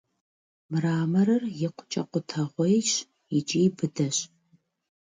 [0.71, 2.89] Мраморыр икъукӀэ къутэгъуейщ
[3.37, 4.17] икӀи быдэщ.